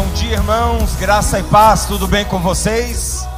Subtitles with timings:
[0.00, 0.96] Bom dia, irmãos.
[0.96, 1.84] Graça e paz.
[1.84, 3.28] Tudo bem com vocês?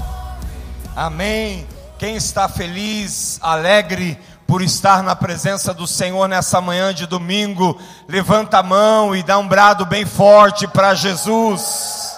[0.94, 1.66] Amém.
[1.98, 8.58] Quem está feliz, alegre por estar na presença do Senhor nessa manhã de domingo, levanta
[8.58, 12.16] a mão e dá um brado bem forte para Jesus.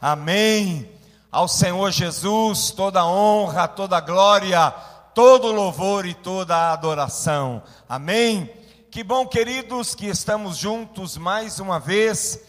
[0.00, 0.88] Amém.
[1.32, 4.72] Ao Senhor Jesus, toda honra, toda glória,
[5.12, 7.60] todo louvor e toda adoração.
[7.88, 8.48] Amém.
[8.92, 12.45] Que bom, queridos, que estamos juntos mais uma vez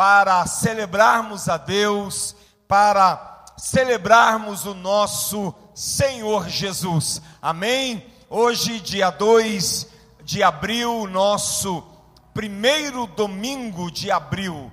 [0.00, 2.34] para celebrarmos a Deus,
[2.66, 7.20] para celebrarmos o nosso Senhor Jesus.
[7.42, 8.10] Amém?
[8.30, 9.86] Hoje, dia 2
[10.22, 11.84] de abril, nosso
[12.32, 14.72] primeiro domingo de abril.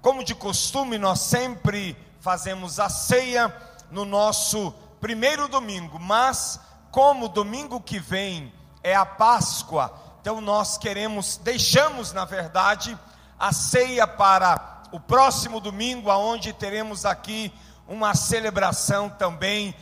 [0.00, 3.52] Como de costume, nós sempre fazemos a ceia
[3.90, 6.60] no nosso primeiro domingo, mas
[6.92, 12.96] como domingo que vem é a Páscoa, então nós queremos, deixamos na verdade,
[13.38, 17.52] a ceia para o próximo domingo, aonde teremos aqui
[17.86, 19.74] uma celebração também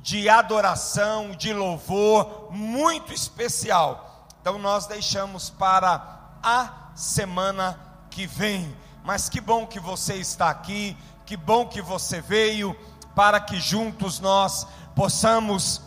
[0.00, 4.26] de adoração, de louvor muito especial.
[4.40, 7.78] Então nós deixamos para a semana
[8.10, 8.76] que vem.
[9.04, 12.76] Mas que bom que você está aqui, que bom que você veio
[13.14, 15.82] para que juntos nós possamos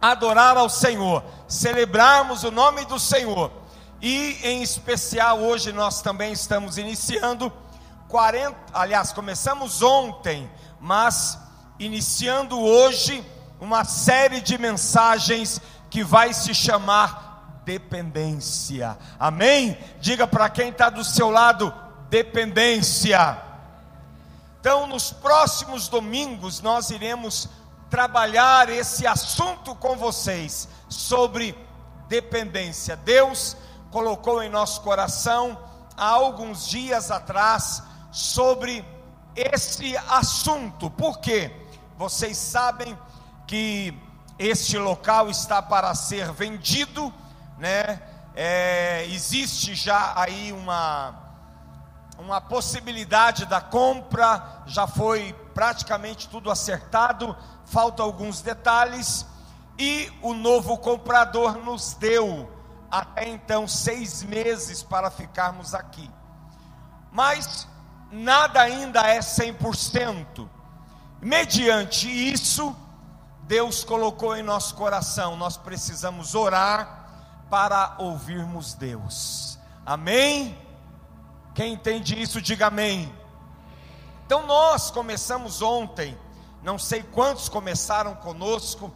[0.00, 3.50] adorar ao Senhor, celebrarmos o nome do Senhor
[4.00, 7.52] e, em especial, hoje nós também estamos iniciando
[8.08, 11.38] 40, aliás, começamos ontem, mas
[11.78, 13.24] iniciando hoje
[13.60, 15.60] uma série de mensagens
[15.90, 18.96] que vai se chamar dependência.
[19.18, 19.76] Amém?
[20.00, 21.74] Diga para quem está do seu lado,
[22.08, 23.38] dependência.
[24.60, 27.48] Então, nos próximos domingos, nós iremos
[27.90, 31.56] trabalhar esse assunto com vocês sobre
[32.08, 32.96] dependência.
[32.96, 33.56] Deus
[33.90, 35.58] colocou em nosso coração
[35.96, 38.84] há alguns dias atrás sobre
[39.34, 40.90] esse assunto.
[40.90, 41.50] Por quê?
[41.96, 42.96] Vocês sabem
[43.46, 43.94] que
[44.38, 47.12] este local está para ser vendido,
[47.58, 48.00] né?
[48.34, 51.26] É, existe já aí uma
[52.18, 59.24] uma possibilidade da compra, já foi praticamente tudo acertado, faltam alguns detalhes
[59.78, 62.50] e o novo comprador nos deu
[62.90, 66.10] até então seis meses para ficarmos aqui.
[67.12, 67.66] Mas
[68.10, 70.48] nada ainda é 100%.
[71.20, 72.74] Mediante isso,
[73.42, 79.58] Deus colocou em nosso coração, nós precisamos orar para ouvirmos Deus.
[79.84, 80.56] Amém?
[81.54, 83.12] Quem entende isso, diga amém.
[84.26, 86.16] Então nós começamos ontem,
[86.62, 88.92] não sei quantos começaram conosco,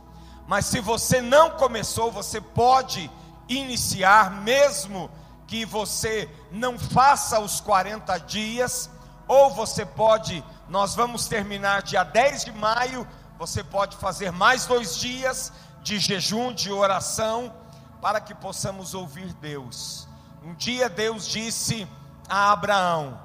[0.47, 3.11] mas se você não começou, você pode
[3.59, 5.11] iniciar, mesmo
[5.47, 8.91] que você não faça os 40 dias,
[9.29, 13.07] ou você pode, nós vamos terminar dia 10 de maio,
[13.39, 15.53] você pode fazer mais dois dias
[15.83, 17.53] de jejum, de oração,
[18.01, 20.09] para que possamos ouvir Deus.
[20.45, 21.87] Um dia Deus disse
[22.29, 23.21] a Abraão: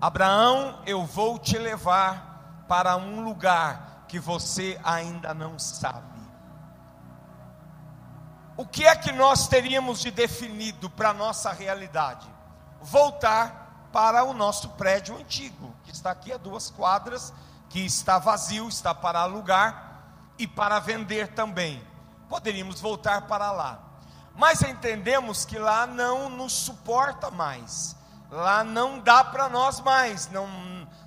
[0.00, 6.15] Abraão, eu vou te levar para um lugar que você ainda não sabe.
[8.56, 12.26] O que é que nós teríamos de definido para a nossa realidade?
[12.80, 17.34] Voltar para o nosso prédio antigo, que está aqui a duas quadras,
[17.68, 20.02] que está vazio, está para alugar
[20.38, 21.86] e para vender também.
[22.28, 23.78] Poderíamos voltar para lá.
[24.34, 27.94] Mas entendemos que lá não nos suporta mais.
[28.30, 30.48] Lá não dá para nós mais, não,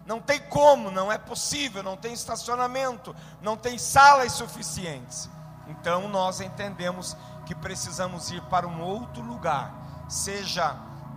[0.05, 5.29] não tem como, não é possível, não tem estacionamento, não tem salas suficientes.
[5.67, 7.15] Então nós entendemos
[7.49, 9.73] que precisamos ir para um outro lugar,
[10.07, 10.75] seja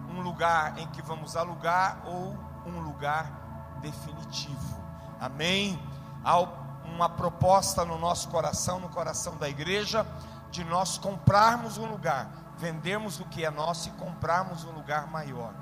[0.09, 2.35] um lugar em que vamos alugar ou
[2.65, 4.83] um lugar definitivo.
[5.21, 5.79] Amém?
[6.25, 6.41] Há
[6.87, 10.07] uma proposta no nosso coração, no coração da igreja,
[10.51, 15.53] de nós comprarmos um lugar, vendermos o que é nosso e comprarmos um lugar maior.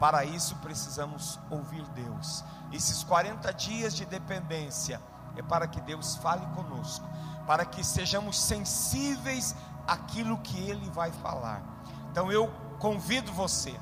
[0.00, 2.42] Para isso precisamos ouvir Deus.
[2.72, 5.00] Esses 40 dias de dependência
[5.36, 7.08] é para que Deus fale conosco,
[7.46, 9.54] para que sejamos sensíveis
[9.86, 11.62] aquilo que ele vai falar.
[12.10, 12.48] Então eu
[12.78, 13.74] convido você,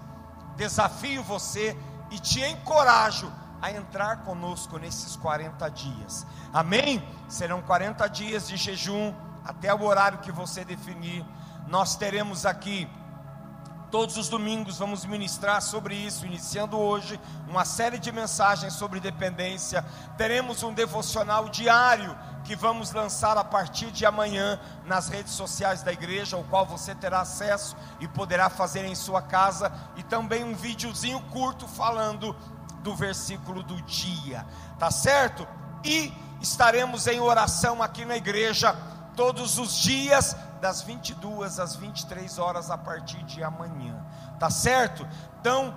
[0.57, 1.77] desafio você
[2.11, 6.27] e te encorajo a entrar conosco nesses 40 dias.
[6.53, 7.03] Amém?
[7.29, 9.15] Serão 40 dias de jejum
[9.45, 11.25] até o horário que você definir.
[11.67, 12.89] Nós teremos aqui
[13.95, 19.85] Todos os domingos vamos ministrar sobre isso, iniciando hoje uma série de mensagens sobre dependência.
[20.19, 25.93] Teremos um devocional diário que vamos lançar a partir de amanhã nas redes sociais da
[25.93, 30.57] igreja, o qual você terá acesso e poderá fazer em sua casa, e também um
[30.57, 32.35] videozinho curto falando
[32.83, 34.45] do versículo do dia,
[34.77, 35.47] tá certo?
[35.85, 36.13] E
[36.43, 38.75] estaremos em oração aqui na igreja
[39.15, 44.05] todos os dias das 22 às 23 horas a partir de amanhã,
[44.39, 45.07] tá certo?
[45.41, 45.75] Então,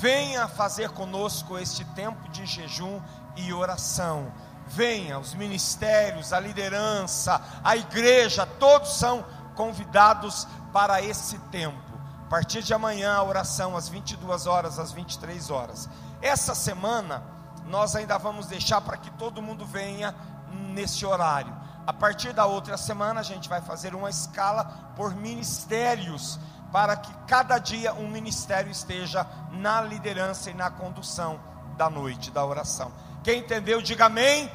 [0.00, 3.00] venha fazer conosco este tempo de jejum
[3.36, 4.32] e oração.
[4.66, 9.24] Venha, os ministérios, a liderança, a igreja, todos são
[9.54, 11.96] convidados para esse tempo.
[12.26, 15.88] A partir de amanhã, a oração às 22 horas, às 23 horas.
[16.20, 17.22] Essa semana,
[17.66, 20.12] nós ainda vamos deixar para que todo mundo venha
[20.50, 24.64] nesse horário a partir da outra semana, a gente vai fazer uma escala
[24.96, 26.38] por ministérios,
[26.72, 31.38] para que cada dia um ministério esteja na liderança e na condução
[31.76, 32.90] da noite, da oração.
[33.22, 34.50] Quem entendeu, diga amém.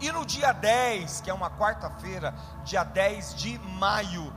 [0.00, 2.34] E no dia 10, que é uma quarta-feira,
[2.64, 4.32] dia 10 de maio,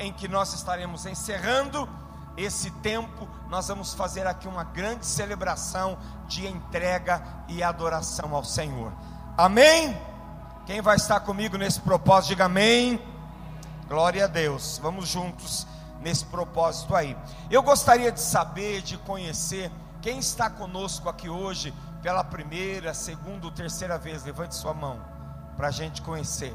[0.00, 1.88] em que nós estaremos encerrando
[2.36, 8.92] esse tempo, nós vamos fazer aqui uma grande celebração de entrega e adoração ao Senhor.
[9.36, 9.96] Amém?
[10.68, 13.00] Quem vai estar comigo nesse propósito, diga amém.
[13.88, 14.78] Glória a Deus.
[14.82, 15.66] Vamos juntos
[16.02, 17.16] nesse propósito aí.
[17.50, 19.72] Eu gostaria de saber, de conhecer
[20.02, 21.72] quem está conosco aqui hoje
[22.02, 24.24] pela primeira, segunda, terceira vez.
[24.24, 25.00] Levante sua mão
[25.56, 26.54] para a gente conhecer.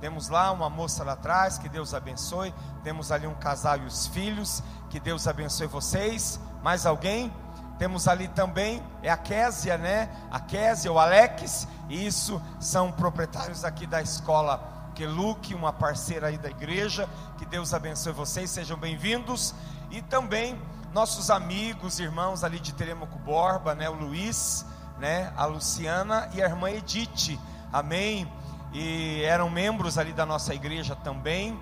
[0.00, 2.54] Temos lá uma moça lá atrás, que Deus abençoe.
[2.84, 6.38] Temos ali um casal e os filhos, que Deus abençoe vocês.
[6.62, 7.34] Mais alguém?
[7.78, 10.08] Temos ali também, é a Késia, né?
[10.30, 16.48] A Késia, o Alex, isso são proprietários aqui da escola Queluque, uma parceira aí da
[16.48, 17.06] igreja.
[17.36, 19.54] Que Deus abençoe vocês, sejam bem-vindos.
[19.90, 20.58] E também
[20.94, 23.90] nossos amigos, irmãos ali de Teremoco Borba, né?
[23.90, 24.64] O Luiz,
[24.98, 25.30] né?
[25.36, 27.38] A Luciana e a irmã Edith,
[27.70, 28.26] amém?
[28.72, 31.60] E eram membros ali da nossa igreja também,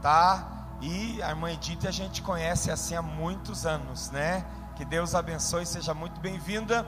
[0.00, 0.68] tá?
[0.80, 4.44] E a irmã Edith a gente conhece assim há muitos anos, né?
[4.76, 6.86] Que Deus abençoe, seja muito bem-vinda.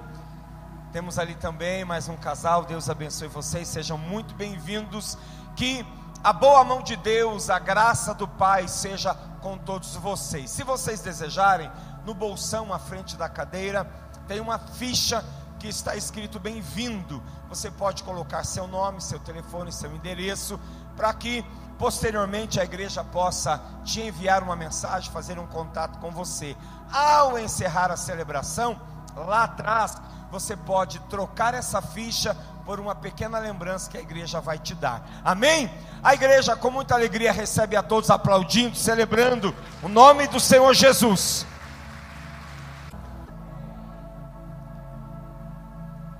[0.93, 5.17] Temos ali também mais um casal, Deus abençoe vocês, sejam muito bem-vindos.
[5.57, 5.87] Que
[6.23, 10.51] a boa mão de Deus, a graça do Pai seja com todos vocês.
[10.51, 11.71] Se vocês desejarem,
[12.05, 13.91] no bolsão à frente da cadeira
[14.27, 15.25] tem uma ficha
[15.59, 17.23] que está escrito bem-vindo.
[17.49, 20.61] Você pode colocar seu nome, seu telefone, seu endereço,
[20.95, 21.43] para que
[21.79, 26.57] posteriormente a igreja possa te enviar uma mensagem, fazer um contato com você.
[26.93, 28.81] Ao encerrar a celebração,
[29.15, 29.97] lá atrás,
[30.31, 32.37] você pode trocar essa ficha
[32.67, 35.03] por uma pequena lembrança que a igreja vai te dar.
[35.25, 35.71] Amém?
[36.03, 41.47] A igreja, com muita alegria, recebe a todos aplaudindo, celebrando o nome do Senhor Jesus.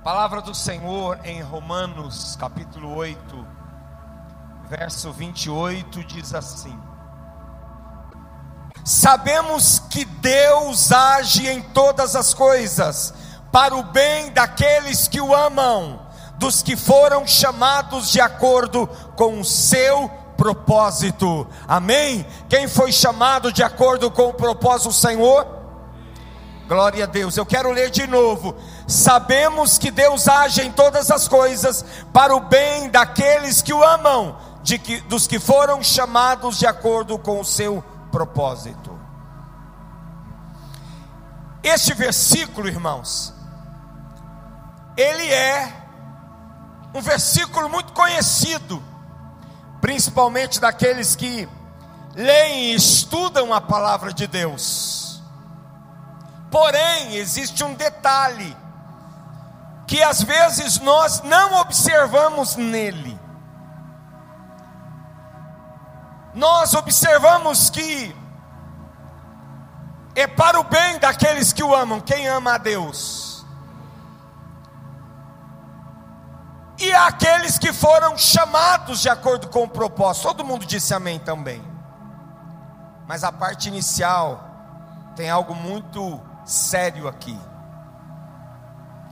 [0.03, 3.58] Palavra do Senhor em Romanos, capítulo 8,
[4.69, 6.77] verso 28 diz assim:
[8.85, 13.13] Sabemos que Deus age em todas as coisas
[13.51, 15.99] para o bem daqueles que o amam,
[16.37, 21.47] dos que foram chamados de acordo com o seu propósito.
[21.67, 22.25] Amém?
[22.47, 25.59] Quem foi chamado de acordo com o propósito do Senhor?
[26.67, 27.35] Glória a Deus.
[27.35, 28.55] Eu quero ler de novo.
[28.87, 31.83] Sabemos que Deus age em todas as coisas
[32.13, 34.37] para o bem daqueles que o amam,
[34.69, 38.99] de que, dos que foram chamados de acordo com o seu propósito.
[41.63, 43.33] Este versículo, irmãos,
[44.95, 45.73] ele é
[46.93, 48.81] um versículo muito conhecido,
[49.81, 51.49] principalmente daqueles que
[52.13, 55.19] leem e estudam a palavra de Deus.
[56.51, 58.55] Porém, existe um detalhe
[59.87, 63.18] que às vezes nós não observamos nele.
[66.33, 68.15] Nós observamos que
[70.15, 73.29] é para o bem daqueles que o amam, quem ama a Deus.
[76.79, 80.23] e aqueles que foram chamados de acordo com o propósito.
[80.23, 81.61] Todo mundo disse amém também.
[83.05, 84.43] Mas a parte inicial
[85.15, 87.37] tem algo muito sério aqui.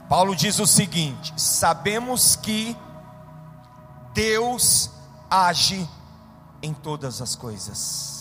[0.08, 2.76] Paulo diz o seguinte: sabemos que
[4.14, 4.90] Deus
[5.30, 5.88] age
[6.62, 8.18] em todas as coisas.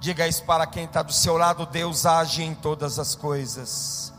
[0.00, 4.12] Diga isso para quem está do seu lado: Deus age em todas as coisas.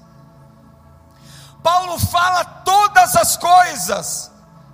[1.61, 4.31] Paulo fala todas as coisas,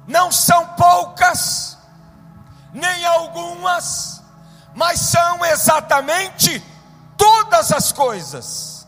[0.08, 1.78] não são poucas,
[2.74, 4.22] nem algumas,
[4.74, 6.64] mas são exatamente
[7.16, 8.88] todas as coisas.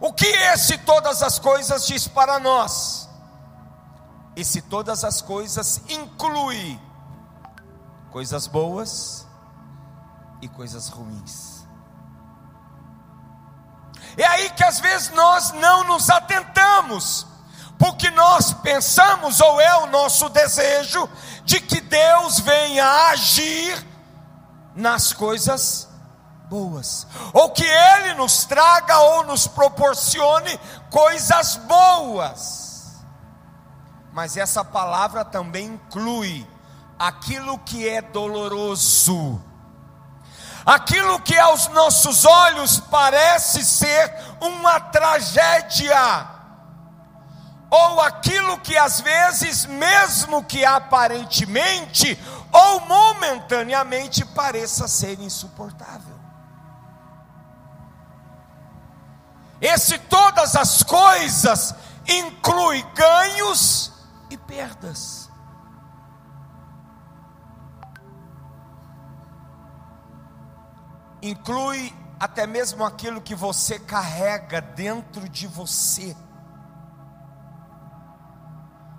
[0.00, 3.08] O que esse todas as coisas diz para nós?
[4.34, 6.78] Esse todas as coisas inclui
[8.16, 9.26] coisas boas
[10.40, 11.66] e coisas ruins.
[14.16, 17.26] É aí que às vezes nós não nos atentamos,
[17.78, 21.06] porque nós pensamos, ou é o nosso desejo,
[21.44, 23.86] de que Deus venha agir
[24.74, 25.86] nas coisas
[26.48, 30.58] boas, ou que Ele nos traga ou nos proporcione
[30.90, 32.94] coisas boas.
[34.10, 36.55] Mas essa palavra também inclui
[36.98, 39.42] aquilo que é doloroso,
[40.64, 46.28] aquilo que aos nossos olhos parece ser uma tragédia,
[47.70, 52.18] ou aquilo que às vezes, mesmo que aparentemente
[52.52, 56.16] ou momentaneamente pareça ser insuportável.
[59.60, 61.74] Esse todas as coisas
[62.06, 63.92] inclui ganhos
[64.30, 65.25] e perdas.
[71.22, 76.16] Inclui até mesmo aquilo que você carrega dentro de você.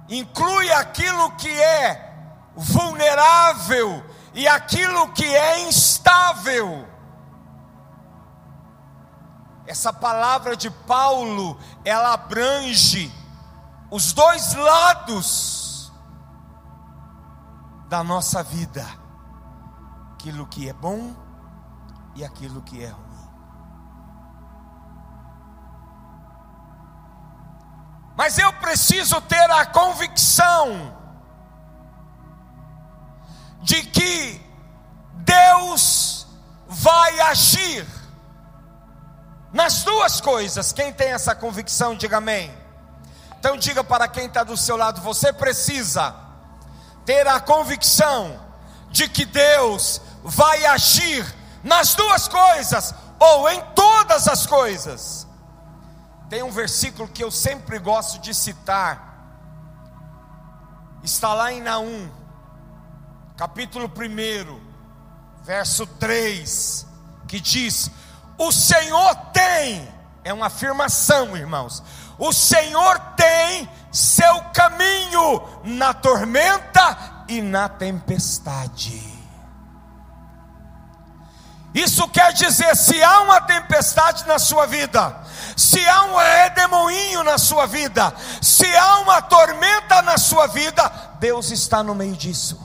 [0.10, 2.16] Inclui aquilo que é
[2.56, 6.88] vulnerável e aquilo que é instável.
[9.66, 13.12] Essa palavra de Paulo, ela abrange
[13.92, 15.92] os dois lados
[17.90, 18.86] da nossa vida:
[20.14, 21.27] aquilo que é bom
[22.18, 23.08] e aquilo que é ruim.
[28.16, 30.98] Mas eu preciso ter a convicção
[33.62, 34.42] de que
[35.14, 36.26] Deus
[36.68, 37.86] vai agir
[39.54, 40.74] nas duas coisas.
[40.74, 42.52] Quem tem essa convicção, diga amém.
[43.38, 46.16] Então diga para quem está do seu lado: você precisa
[47.06, 48.44] ter a convicção
[48.90, 51.37] de que Deus vai agir
[51.68, 55.28] nas duas coisas, ou em todas as coisas.
[56.30, 59.06] Tem um versículo que eu sempre gosto de citar,
[61.04, 62.10] está lá em Naum,
[63.36, 64.60] capítulo 1,
[65.44, 66.88] verso 3,
[67.28, 67.92] que diz:
[68.38, 69.88] o Senhor tem,
[70.24, 71.84] é uma afirmação, irmãos.
[72.18, 79.17] O Senhor tem seu caminho na tormenta e na tempestade.
[81.78, 85.16] Isso quer dizer, se há uma tempestade na sua vida,
[85.56, 91.52] se há um redemoinho na sua vida, se há uma tormenta na sua vida, Deus
[91.52, 92.60] está no meio disso.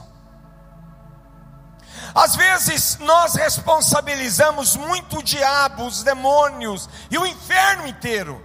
[2.15, 8.43] Às vezes nós responsabilizamos muito o diabo, os demônios e o inferno inteiro.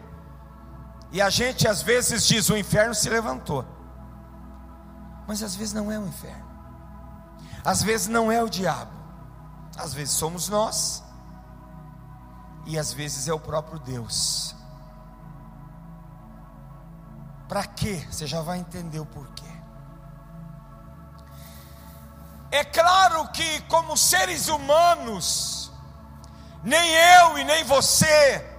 [1.14, 3.66] E a gente às vezes diz: o inferno se levantou.
[5.26, 6.46] Mas às vezes não é o inferno.
[7.64, 8.97] Às vezes não é o diabo.
[9.78, 11.04] Às vezes somos nós.
[12.66, 14.56] E às vezes é o próprio Deus.
[17.48, 18.06] Para quê?
[18.12, 19.46] Você já vai entender o porquê.
[22.52, 25.72] É claro que, como seres humanos,
[26.64, 28.58] nem eu e nem você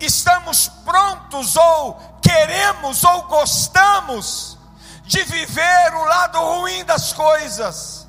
[0.00, 4.58] estamos prontos, ou queremos, ou gostamos
[5.04, 8.05] de viver o lado ruim das coisas,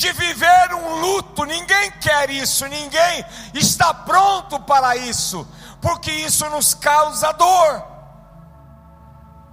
[0.00, 1.44] de viver um luto.
[1.44, 5.46] Ninguém quer isso, ninguém está pronto para isso,
[5.78, 7.84] porque isso nos causa dor.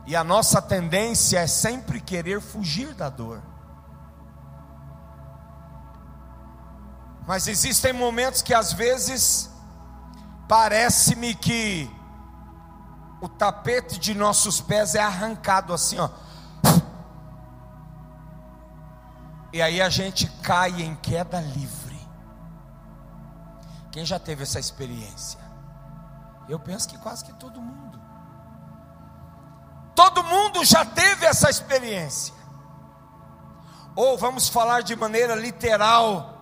[0.05, 3.43] E a nossa tendência é sempre querer fugir da dor.
[7.27, 9.51] Mas existem momentos que às vezes
[10.47, 11.91] parece-me que
[13.19, 16.09] o tapete de nossos pés é arrancado assim, ó.
[19.51, 21.97] E aí a gente cai em queda livre.
[23.91, 25.39] Quem já teve essa experiência?
[26.47, 27.99] Eu penso que quase que todo mundo.
[29.95, 32.33] Todo mundo já teve essa experiência.
[33.95, 36.37] Ou vamos falar de maneira literal.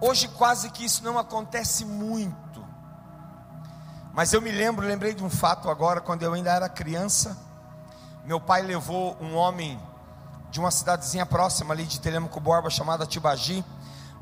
[0.00, 2.64] Hoje quase que isso não acontece muito.
[4.12, 7.36] Mas eu me lembro, lembrei de um fato agora, quando eu ainda era criança.
[8.24, 9.80] Meu pai levou um homem
[10.54, 13.64] de uma cidadezinha próxima ali de Telemaco Borba, chamada Tibagi,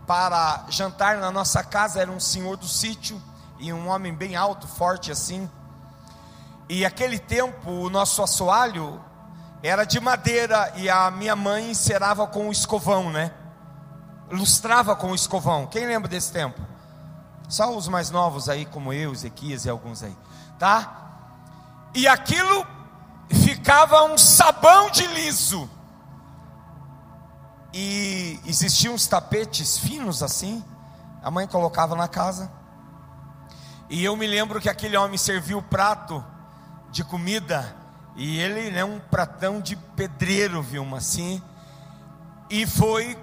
[0.07, 2.01] para jantar na nossa casa.
[2.01, 3.21] Era um senhor do sítio
[3.59, 5.47] e um homem bem alto, forte assim.
[6.71, 8.99] E aquele tempo, o nosso assoalho
[9.63, 13.31] era de madeira e a minha mãe encerava com o escovão, né?
[14.31, 15.67] Lustrava com o escovão.
[15.67, 16.59] Quem lembra desse tempo?
[17.47, 20.17] Só os mais novos aí, como eu, Ezequias e alguns aí,
[20.59, 21.91] tá?
[21.95, 22.67] E aquilo
[23.29, 25.69] ficava um sabão de liso.
[27.73, 30.63] E existiam uns tapetes finos assim.
[31.23, 32.51] A mãe colocava na casa.
[33.89, 36.25] E eu me lembro que aquele homem serviu o prato
[36.91, 37.75] de comida.
[38.17, 41.43] E ele né, um pratão de pedreiro, viu, assim.
[42.51, 43.19] E foi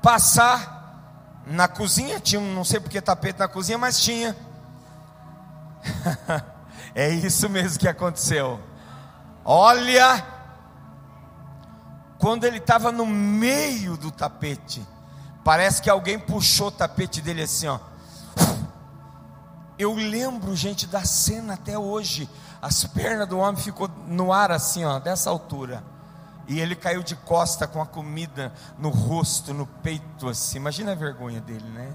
[0.00, 2.20] passar na cozinha.
[2.20, 4.36] Tinha, não sei porque tapete na cozinha, mas tinha.
[6.94, 8.60] é isso mesmo que aconteceu.
[9.44, 10.24] Olha,
[12.18, 14.84] quando ele estava no meio do tapete,
[15.44, 17.78] parece que alguém puxou o tapete dele assim, ó.
[19.78, 22.28] Eu lembro, gente, da cena até hoje.
[22.60, 25.84] As pernas do homem ficou no ar assim, ó, dessa altura.
[26.48, 30.56] E ele caiu de costa com a comida no rosto, no peito, assim.
[30.56, 31.94] Imagina a vergonha dele, né?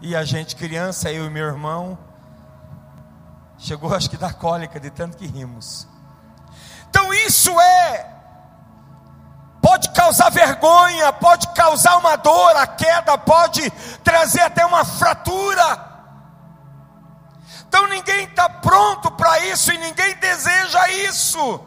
[0.00, 1.96] E a gente, criança, eu e meu irmão,
[3.56, 5.86] chegou acho que da cólica de tanto que rimos.
[6.90, 8.13] Então isso é
[9.94, 13.70] causar vergonha, pode causar uma dor, a queda pode
[14.02, 15.92] trazer até uma fratura.
[17.68, 21.60] Então ninguém está pronto para isso e ninguém deseja isso.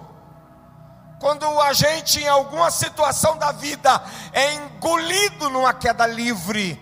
[1.19, 6.79] Quando a gente, em alguma situação da vida, é engolido numa queda livre,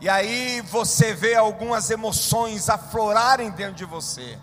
[0.00, 4.38] e aí você vê algumas emoções aflorarem dentro de você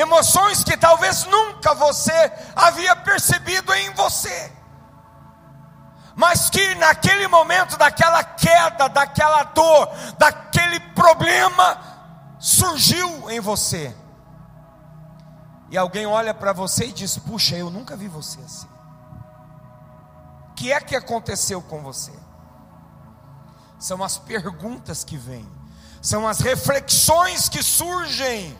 [0.00, 2.12] emoções que talvez nunca você
[2.54, 4.52] havia percebido em você,
[6.14, 11.78] mas que naquele momento daquela queda, daquela dor, daquele problema,
[12.38, 13.94] surgiu em você.
[15.70, 18.68] E alguém olha para você e diz: Puxa, eu nunca vi você assim.
[20.50, 22.12] O que é que aconteceu com você?
[23.78, 25.48] São as perguntas que vêm,
[26.00, 28.58] são as reflexões que surgem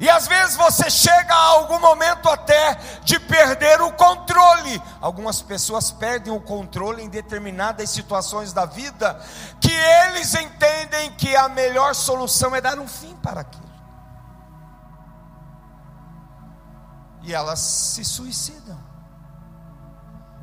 [0.00, 4.80] e às vezes você chega a algum momento até de perder o controle.
[5.00, 9.20] Algumas pessoas perdem o controle em determinadas situações da vida,
[9.60, 13.68] que eles entendem que a melhor solução é dar um fim para aquilo.
[17.22, 18.78] E elas se suicidam.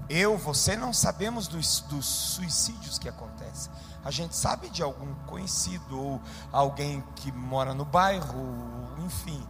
[0.09, 3.71] Eu, você não sabemos dos, dos suicídios que acontecem.
[4.03, 9.43] A gente sabe de algum conhecido ou alguém que mora no bairro, enfim.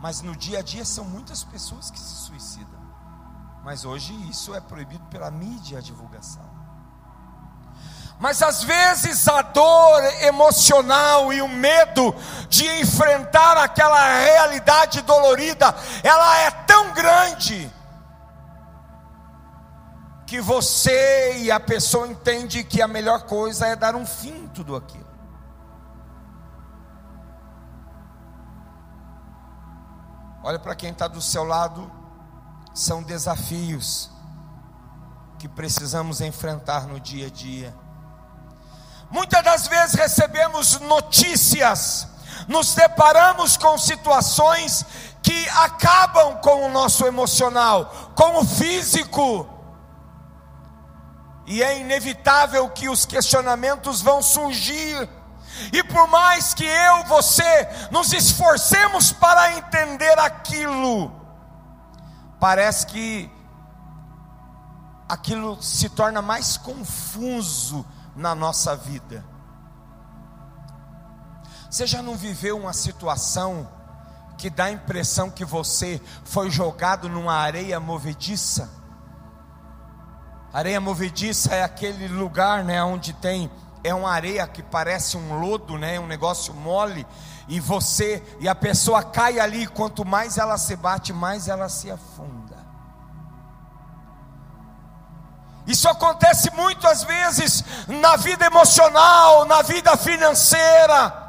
[0.00, 2.78] Mas no dia a dia são muitas pessoas que se suicidam.
[3.64, 6.58] Mas hoje isso é proibido pela mídia a divulgação.
[8.18, 12.14] Mas às vezes a dor emocional e o medo
[12.48, 17.72] de enfrentar aquela realidade dolorida, ela é tão grande
[20.26, 24.76] que você e a pessoa entende que a melhor coisa é dar um fim tudo
[24.76, 25.07] aquilo.
[30.48, 31.92] Olha para quem está do seu lado,
[32.72, 34.10] são desafios
[35.38, 37.76] que precisamos enfrentar no dia a dia.
[39.10, 42.08] Muitas das vezes recebemos notícias,
[42.48, 44.86] nos deparamos com situações
[45.22, 49.46] que acabam com o nosso emocional, com o físico.
[51.44, 55.10] E é inevitável que os questionamentos vão surgir.
[55.72, 61.12] E por mais que eu, você, nos esforcemos para entender aquilo,
[62.38, 63.30] parece que
[65.08, 69.24] aquilo se torna mais confuso na nossa vida.
[71.70, 73.68] Você já não viveu uma situação
[74.36, 78.70] que dá a impressão que você foi jogado numa areia movediça?
[80.52, 83.50] Areia movediça é aquele lugar, né, onde tem
[83.84, 85.98] é uma areia que parece um lodo, né?
[85.98, 87.06] Um negócio mole.
[87.48, 89.66] E você e a pessoa cai ali.
[89.66, 92.38] Quanto mais ela se bate, mais ela se afunda.
[95.66, 101.28] Isso acontece muitas vezes na vida emocional, na vida financeira.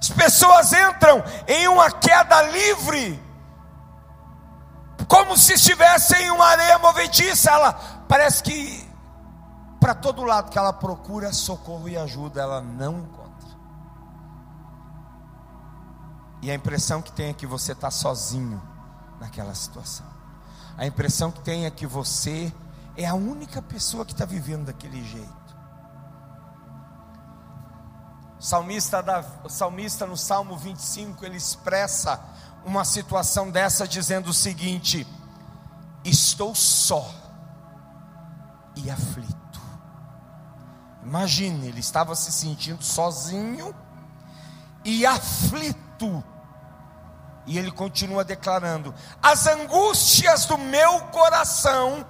[0.00, 3.22] As pessoas entram em uma queda livre,
[5.06, 7.50] como se estivessem em uma areia movediça.
[7.50, 7.72] Ela
[8.08, 8.85] parece que
[9.86, 13.48] para todo lado que ela procura socorro e ajuda, ela não encontra.
[16.42, 18.60] E a impressão que tem é que você está sozinho
[19.20, 20.04] naquela situação.
[20.76, 22.52] A impressão que tem é que você
[22.96, 25.56] é a única pessoa que está vivendo daquele jeito.
[28.40, 32.20] O salmista, da, o salmista no Salmo 25 ele expressa
[32.64, 35.06] uma situação dessa dizendo o seguinte:
[36.04, 37.08] estou só
[38.74, 39.45] e aflito.
[41.06, 43.72] Imagine, ele estava se sentindo sozinho
[44.84, 46.24] e aflito.
[47.46, 48.92] E ele continua declarando:
[49.22, 52.04] as angústias do meu coração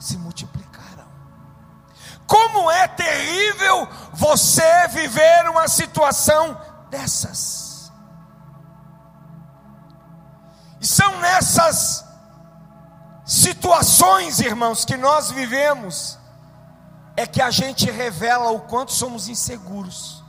[0.00, 1.06] se multiplicaram.
[2.26, 6.60] Como é terrível você viver uma situação
[6.90, 7.92] dessas.
[10.80, 12.04] E são nessas
[13.24, 16.18] situações, irmãos, que nós vivemos,
[17.16, 20.22] é que a gente revela o quanto somos inseguros.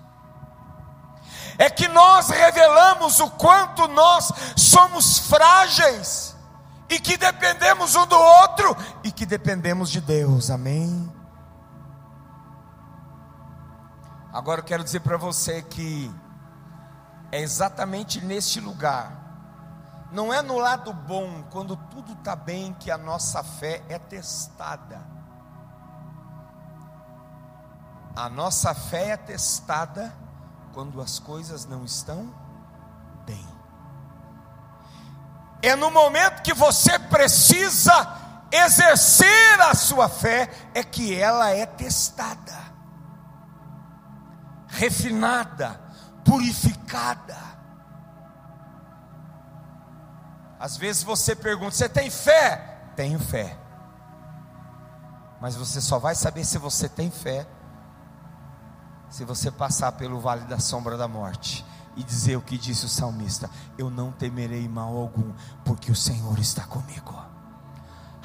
[1.57, 6.35] É que nós revelamos o quanto nós somos frágeis
[6.89, 10.49] e que dependemos um do outro e que dependemos de Deus.
[10.49, 11.11] Amém.
[14.31, 16.11] Agora eu quero dizer para você que
[17.31, 19.23] é exatamente neste lugar,
[20.11, 25.12] não é no lado bom, quando tudo está bem, que a nossa fé é testada.
[28.15, 30.13] A nossa fé é testada
[30.73, 32.33] quando as coisas não estão
[33.25, 33.47] bem.
[35.61, 37.93] É no momento que você precisa
[38.51, 42.73] exercer a sua fé, é que ela é testada
[44.73, 45.79] refinada,
[46.25, 47.37] purificada.
[50.59, 52.79] Às vezes você pergunta: Você tem fé?
[52.95, 53.57] Tenho fé.
[55.39, 57.45] Mas você só vai saber se você tem fé
[59.13, 61.63] se você passar pelo vale da sombra da morte
[61.95, 63.47] e dizer o que disse o salmista:
[63.77, 65.31] Eu não temerei mal algum,
[65.63, 67.23] porque o Senhor está comigo.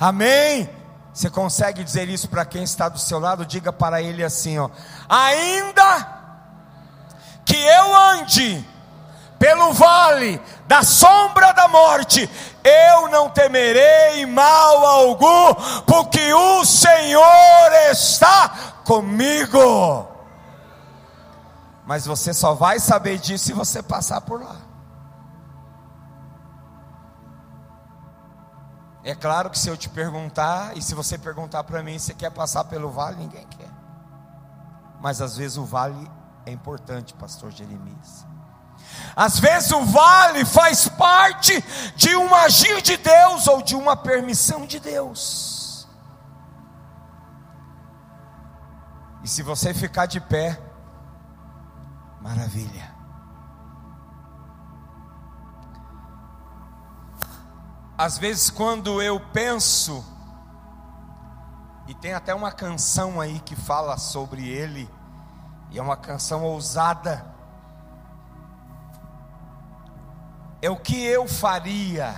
[0.01, 0.67] Amém.
[1.13, 3.45] Você consegue dizer isso para quem está do seu lado?
[3.45, 4.71] Diga para ele assim, ó:
[5.07, 6.09] Ainda
[7.45, 8.67] que eu ande
[9.39, 12.31] pelo vale da sombra da morte,
[12.65, 15.55] eu não temerei mal algum,
[15.87, 20.17] porque o Senhor está comigo.
[21.89, 24.57] Mas você só vai saber disso se você passar por lá.
[29.03, 32.31] É claro que se eu te perguntar, e se você perguntar para mim, você quer
[32.31, 33.17] passar pelo vale?
[33.17, 33.71] Ninguém quer.
[35.01, 36.11] Mas às vezes o vale
[36.45, 38.27] é importante, pastor Jeremias.
[39.17, 41.59] Às vezes o vale faz parte
[41.97, 45.89] de um agir de Deus ou de uma permissão de Deus.
[49.25, 50.68] E se você ficar de pé,
[52.29, 52.95] maravilha.
[57.97, 60.05] Às vezes, quando eu penso,
[61.87, 64.89] e tem até uma canção aí que fala sobre ele,
[65.71, 67.25] e é uma canção ousada.
[70.61, 72.15] É o que eu faria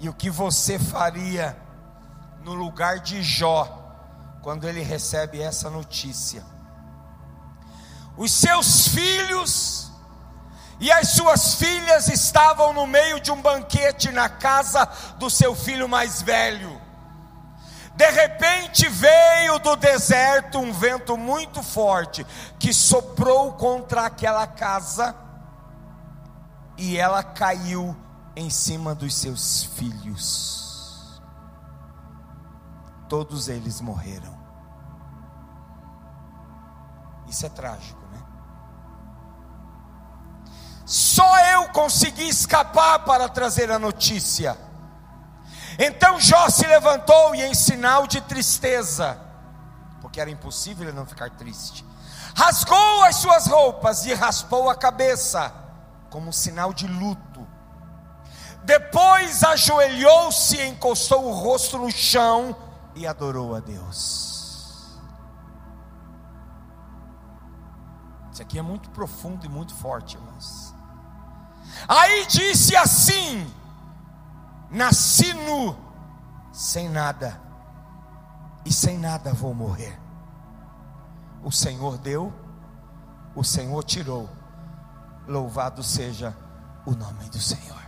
[0.00, 1.56] e o que você faria
[2.42, 3.64] no lugar de Jó,
[4.42, 6.44] quando ele recebe essa notícia.
[8.20, 9.90] Os seus filhos
[10.78, 15.88] e as suas filhas estavam no meio de um banquete na casa do seu filho
[15.88, 16.78] mais velho.
[17.96, 22.26] De repente veio do deserto um vento muito forte
[22.58, 25.16] que soprou contra aquela casa
[26.76, 27.96] e ela caiu
[28.36, 31.22] em cima dos seus filhos.
[33.08, 34.38] Todos eles morreram.
[37.26, 37.99] Isso é trágico?
[40.90, 44.58] Só eu consegui escapar para trazer a notícia.
[45.78, 49.16] Então Jó se levantou e, em sinal de tristeza,
[50.00, 51.86] porque era impossível ele não ficar triste,
[52.34, 55.54] rasgou as suas roupas e raspou a cabeça,
[56.10, 57.46] como um sinal de luto.
[58.64, 62.56] Depois ajoelhou-se, encostou o rosto no chão
[62.96, 64.98] e adorou a Deus.
[68.32, 70.69] Isso aqui é muito profundo e muito forte, irmãos.
[71.88, 73.52] Aí disse assim:
[74.70, 75.76] Nasci nu,
[76.52, 77.40] sem nada,
[78.64, 79.98] e sem nada vou morrer.
[81.42, 82.32] O Senhor deu,
[83.34, 84.28] o Senhor tirou.
[85.26, 86.36] Louvado seja
[86.84, 87.80] o nome do Senhor.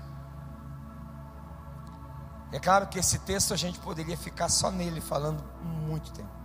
[2.52, 6.41] É claro que esse texto a gente poderia ficar só nele falando muito tempo.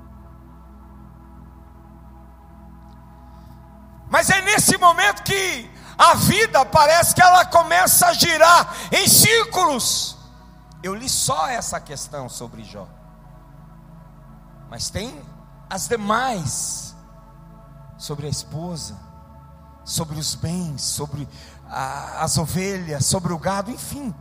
[4.10, 10.17] Mas é nesse momento que a vida parece que ela começa a girar em círculos.
[10.84, 12.88] Eu li só essa questão sobre Jó.
[14.70, 15.22] Mas tem
[15.70, 16.96] as demais
[17.98, 18.96] sobre a esposa,
[19.84, 21.28] sobre os bens, sobre
[21.70, 24.13] a, as ovelhas, sobre o gado, enfim.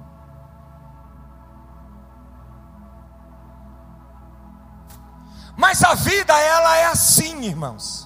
[5.56, 8.05] Mas a vida, ela é assim, irmãos.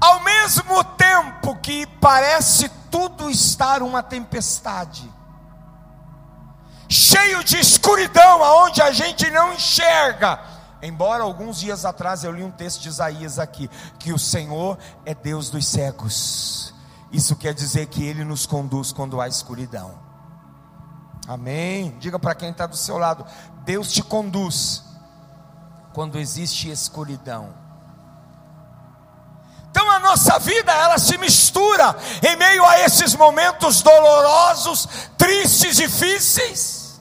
[0.00, 5.10] Ao mesmo tempo que parece tudo estar uma tempestade,
[6.88, 10.40] cheio de escuridão, aonde a gente não enxerga.
[10.82, 15.14] Embora alguns dias atrás eu li um texto de Isaías aqui, que o Senhor é
[15.14, 16.74] Deus dos cegos.
[17.10, 19.98] Isso quer dizer que Ele nos conduz quando há escuridão.
[21.26, 21.96] Amém.
[21.98, 23.26] Diga para quem está do seu lado:
[23.64, 24.84] Deus te conduz
[25.92, 27.65] quando existe escuridão.
[30.06, 34.88] Nossa vida ela se mistura em meio a esses momentos dolorosos,
[35.18, 37.00] tristes, difíceis.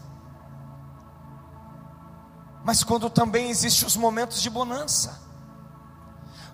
[2.64, 5.24] Mas quando também existem os momentos de bonança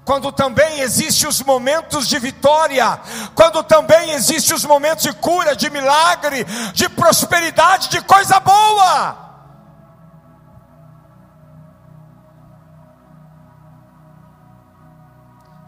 [0.04, 3.00] quando também existem os momentos de vitória,
[3.36, 9.31] quando também existem os momentos de cura, de milagre, de prosperidade, de coisa boa.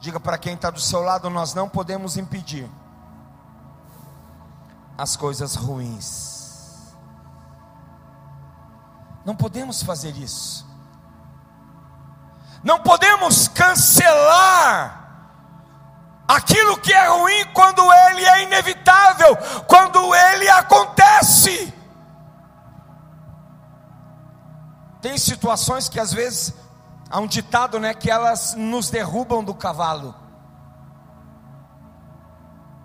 [0.04, 2.70] Diga para quem está do seu lado: nós não podemos impedir
[4.98, 6.94] as coisas ruins.
[9.24, 10.68] Não podemos fazer isso.
[12.62, 15.10] Não podemos cancelar
[16.28, 19.38] aquilo que é ruim quando ele é inevitável,
[19.70, 21.74] quando ele acontece.
[25.02, 26.54] Tem situações que às vezes
[27.14, 30.16] Há um ditado, né, que elas nos derrubam do cavalo.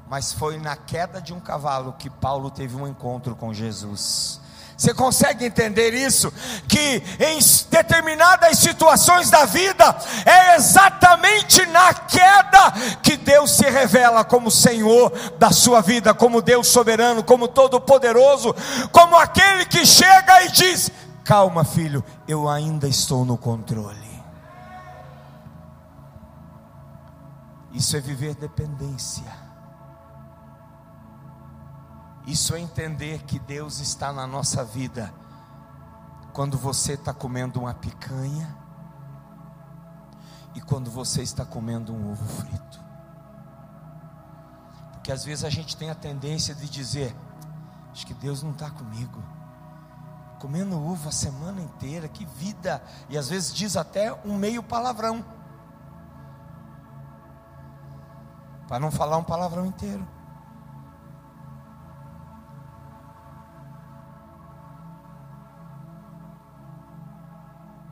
[0.07, 4.39] Mas foi na queda de um cavalo que Paulo teve um encontro com Jesus.
[4.77, 6.31] Você consegue entender isso?
[6.69, 7.39] Que em
[7.71, 15.51] determinadas situações da vida, é exatamente na queda que Deus se revela como Senhor da
[15.53, 18.55] sua vida, como Deus soberano, como Todo-Poderoso,
[18.93, 20.93] como aquele que chega e diz:
[21.25, 24.08] Calma, filho, eu ainda estou no controle.
[27.73, 29.49] Isso é viver dependência.
[32.27, 35.13] Isso é entender que Deus está na nossa vida.
[36.33, 38.57] Quando você está comendo uma picanha
[40.55, 42.81] e quando você está comendo um ovo frito.
[44.93, 47.17] Porque às vezes a gente tem a tendência de dizer:
[47.93, 49.23] Acho que Deus não está comigo.
[50.39, 52.83] Comendo uva a semana inteira, que vida!
[53.09, 55.25] E às vezes diz até um meio palavrão.
[58.69, 60.07] Para não falar um palavrão inteiro.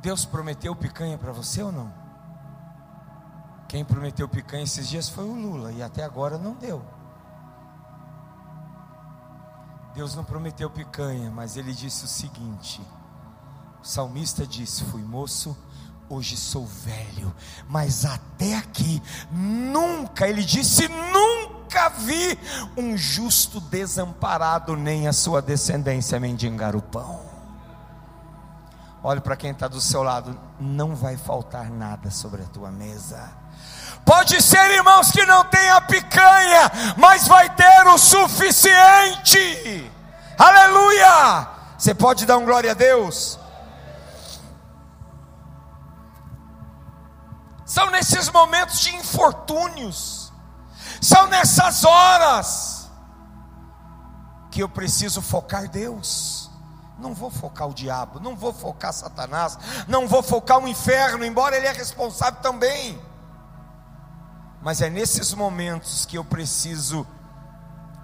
[0.02, 1.92] Deus prometeu picanha para você ou não?
[3.66, 6.84] Quem prometeu picanha esses dias foi o Lula e até agora não deu.
[9.94, 12.80] Deus não prometeu picanha, mas ele disse o seguinte:
[13.80, 15.56] o salmista disse: Fui moço
[16.08, 17.34] Hoje sou velho,
[17.68, 22.38] mas até aqui nunca, ele disse, nunca vi
[22.76, 27.20] um justo desamparado, nem a sua descendência mendigar o pão.
[29.02, 33.28] Olhe para quem está do seu lado, não vai faltar nada sobre a tua mesa.
[34.04, 39.90] Pode ser, irmãos, que não tenha picanha, mas vai ter o suficiente.
[40.38, 41.48] Aleluia!
[41.76, 43.40] Você pode dar um glória a Deus?
[47.66, 50.32] São nesses momentos de infortúnios,
[51.02, 52.88] são nessas horas
[54.52, 56.48] que eu preciso focar Deus.
[56.98, 61.56] Não vou focar o diabo, não vou focar Satanás, não vou focar o inferno, embora
[61.56, 62.98] ele é responsável também.
[64.62, 67.06] Mas é nesses momentos que eu preciso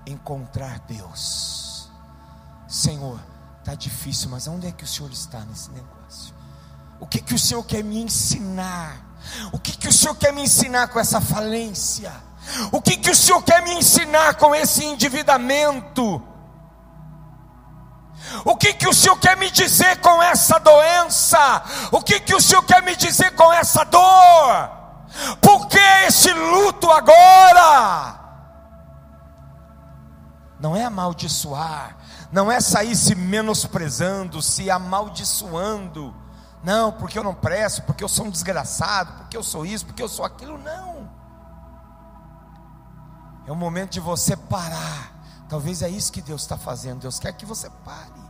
[0.05, 1.91] encontrar Deus.
[2.69, 3.19] Senhor,
[3.61, 6.35] está difícil, mas onde é que o Senhor está nesse negócio?
[7.01, 9.12] O que, que o Senhor quer me ensinar?
[9.53, 12.13] O que, que o Senhor quer me ensinar com essa falência?
[12.71, 16.23] O que, que o Senhor quer me ensinar com esse endividamento?
[18.45, 21.63] O que, que o Senhor quer me dizer com essa doença?
[21.91, 24.71] O que, que o Senhor quer me dizer com essa dor?
[25.41, 28.21] Por que esse luto agora?
[30.59, 31.97] Não é amaldiçoar,
[32.31, 36.22] não é sair se menosprezando, se amaldiçoando
[36.63, 40.03] não, porque eu não presto, porque eu sou um desgraçado, porque eu sou isso, porque
[40.03, 40.57] eu sou aquilo.
[40.59, 41.11] Não.
[43.47, 45.13] É o momento de você parar.
[45.49, 47.01] Talvez é isso que Deus está fazendo.
[47.01, 48.23] Deus quer que você pare.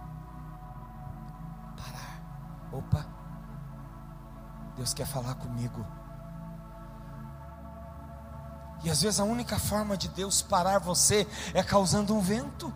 [1.76, 2.20] Parar.
[2.72, 3.06] Opa.
[4.76, 5.86] Deus quer falar comigo.
[8.82, 12.72] E às vezes a única forma de Deus parar você é causando um vento.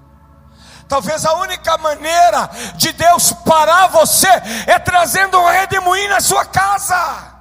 [0.88, 4.28] Talvez a única maneira de Deus parar você
[4.66, 7.34] é trazendo um redemoinho na sua casa.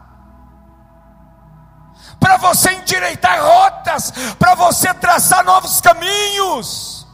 [2.20, 7.06] Para você endireitar rotas, para você traçar novos caminhos.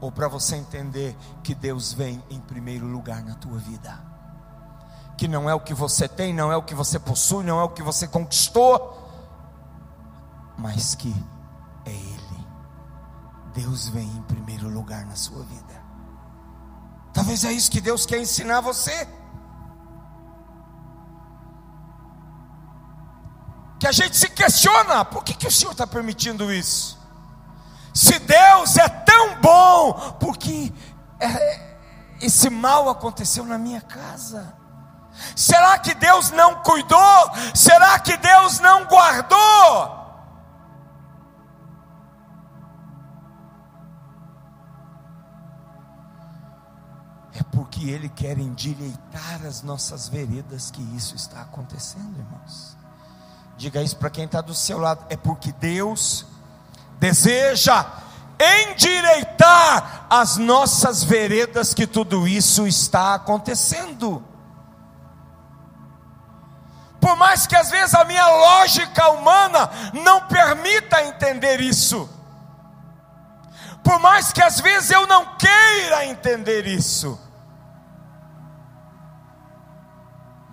[0.00, 3.98] Ou para você entender que Deus vem em primeiro lugar na tua vida.
[5.18, 7.64] Que não é o que você tem, não é o que você possui, não é
[7.64, 9.06] o que você conquistou,
[10.56, 11.14] mas que
[13.58, 15.82] Deus vem em primeiro lugar na sua vida.
[17.12, 19.08] Talvez é isso que Deus quer ensinar você.
[23.80, 26.96] Que a gente se questiona: por que, que o Senhor está permitindo isso?
[27.92, 30.72] Se Deus é tão bom, por que
[31.18, 31.78] é,
[32.20, 34.56] esse mal aconteceu na minha casa?
[35.34, 37.32] Será que Deus não cuidou?
[37.56, 39.97] Será que Deus não guardou?
[47.78, 52.76] Porque Ele quer endireitar as nossas veredas que isso está acontecendo, irmãos.
[53.56, 56.26] Diga isso para quem está do seu lado, é porque Deus
[56.98, 57.86] deseja
[58.68, 64.24] endireitar as nossas veredas que tudo isso está acontecendo.
[67.00, 72.08] Por mais que às vezes a minha lógica humana não permita entender isso,
[73.84, 77.27] por mais que às vezes eu não queira entender isso,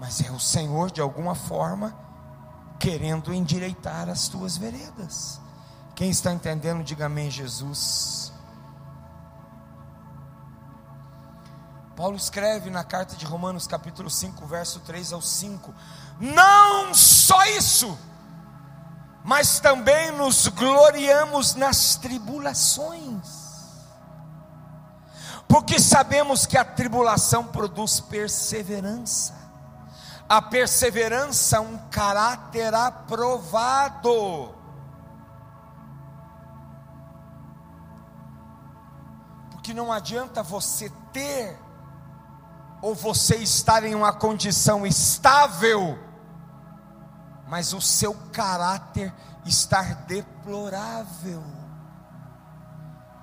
[0.05, 1.97] mas é o Senhor de alguma forma
[2.77, 5.41] querendo endireitar as tuas veredas.
[5.95, 8.31] Quem está entendendo, diga amém, Jesus.
[11.95, 15.73] Paulo escreve na carta de Romanos, capítulo 5, verso 3 ao 5:
[16.19, 17.97] Não só isso,
[19.23, 23.27] mas também nos gloriamos nas tribulações,
[25.47, 29.44] porque sabemos que a tribulação produz perseverança
[30.27, 34.53] a perseverança, um caráter aprovado.
[39.51, 41.57] Porque não adianta você ter,
[42.81, 45.97] ou você estar em uma condição estável,
[47.47, 49.13] mas o seu caráter
[49.45, 51.43] estar deplorável.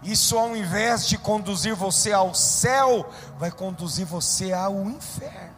[0.02, 5.51] Isso, ao invés de conduzir você ao céu, vai conduzir você ao inferno.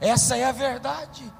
[0.00, 1.32] Essa é a verdade.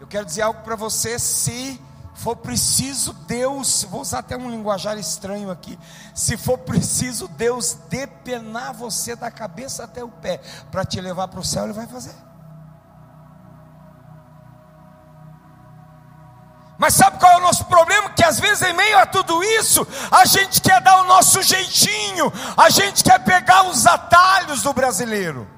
[0.00, 1.80] Eu quero dizer algo para você, se
[2.14, 5.78] for preciso Deus, vou usar até um linguajar estranho aqui,
[6.14, 10.38] se for preciso Deus depenar você da cabeça até o pé
[10.70, 12.14] para te levar para o céu, Ele vai fazer.
[16.78, 17.87] Mas sabe qual é o nosso problema?
[18.28, 22.68] Às vezes, em meio a tudo isso, a gente quer dar o nosso jeitinho, a
[22.68, 25.48] gente quer pegar os atalhos do brasileiro.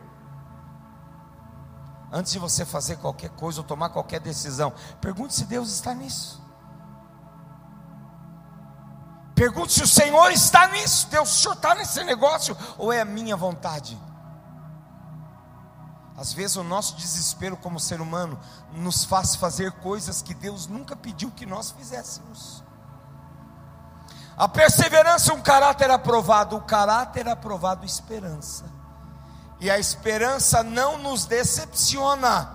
[2.12, 6.40] Antes de você fazer qualquer coisa ou tomar qualquer decisão, pergunte se Deus está nisso.
[9.34, 11.08] Pergunte se o Senhor está nisso.
[11.08, 13.98] Deus, o Senhor está nesse negócio ou é a minha vontade?
[16.20, 18.38] Às vezes o nosso desespero como ser humano
[18.74, 22.62] nos faz fazer coisas que Deus nunca pediu que nós fizéssemos.
[24.36, 28.66] A perseverança é um caráter aprovado, o caráter aprovado esperança.
[29.60, 32.50] E a esperança não nos decepciona,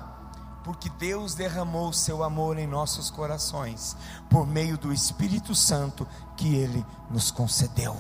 [0.64, 3.98] porque Deus derramou seu amor em nossos corações
[4.30, 7.98] por meio do Espírito Santo que ele nos concedeu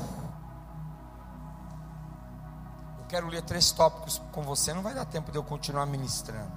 [3.15, 6.51] quero ler três tópicos com você, não vai dar tempo de eu continuar ministrando.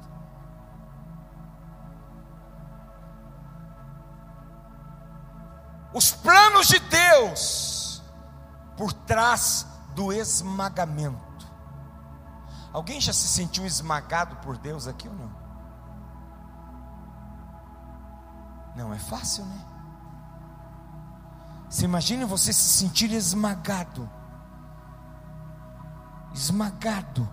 [5.94, 8.03] Os planos de Deus
[8.77, 11.47] por trás do esmagamento.
[12.73, 15.31] Alguém já se sentiu esmagado por Deus aqui ou não?
[18.75, 19.64] Não é fácil, né?
[21.71, 24.11] Você imagina você se sentir esmagado
[26.38, 27.29] esmagado.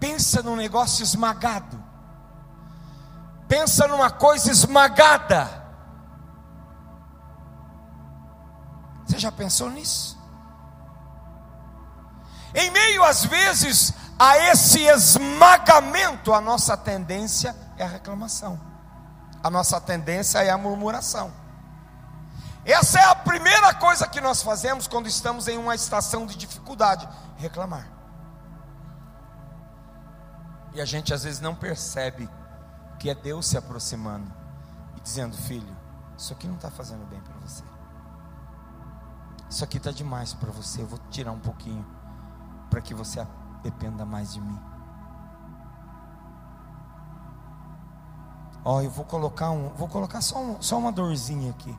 [0.00, 1.82] Pensa num negócio esmagado.
[3.46, 5.62] Pensa numa coisa esmagada.
[9.06, 10.18] Você já pensou nisso?
[12.54, 18.58] Em meio às vezes a esse esmagamento, a nossa tendência é a reclamação.
[19.42, 21.41] A nossa tendência é a murmuração.
[22.64, 27.08] Essa é a primeira coisa que nós fazemos quando estamos em uma estação de dificuldade:
[27.36, 27.88] reclamar.
[30.74, 32.28] E a gente às vezes não percebe
[32.98, 34.32] que é Deus se aproximando
[34.96, 35.76] e dizendo: Filho,
[36.16, 37.64] isso aqui não está fazendo bem para você.
[39.50, 40.82] Isso aqui está demais para você.
[40.82, 41.84] Eu vou tirar um pouquinho
[42.70, 43.26] para que você
[43.62, 44.58] dependa mais de mim.
[48.64, 51.76] Ó, eu vou colocar um, vou colocar só, um, só uma dorzinha aqui.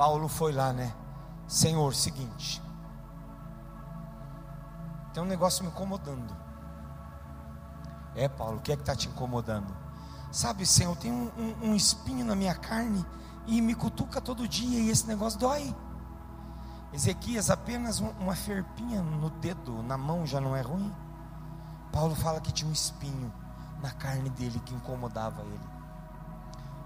[0.00, 0.94] Paulo foi lá, né?
[1.46, 2.62] Senhor, seguinte.
[5.12, 6.34] Tem um negócio me incomodando.
[8.14, 9.76] É, Paulo, o que é que está te incomodando?
[10.32, 13.04] Sabe, Senhor, tem um, um, um, espinho na minha carne
[13.46, 15.76] e me cutuca todo dia e esse negócio dói.
[16.94, 20.90] Ezequias, apenas uma ferpinha no dedo, na mão já não é ruim.
[21.92, 23.30] Paulo fala que tinha um espinho
[23.82, 25.68] na carne dele que incomodava ele.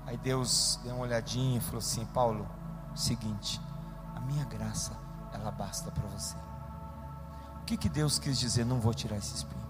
[0.04, 2.44] Aí Deus deu uma olhadinha e falou assim: Paulo,
[2.94, 3.60] seguinte,
[4.14, 4.92] a minha graça,
[5.32, 6.36] ela basta para você.
[7.60, 8.64] O que, que Deus quis dizer?
[8.64, 9.66] Não vou tirar esse espinho,